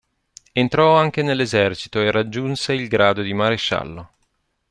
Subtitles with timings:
[0.53, 4.09] Entrò anche nell'esercito e raggiunse il grado di maresciallo.